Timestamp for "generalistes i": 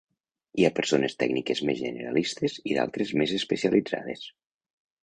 1.83-2.77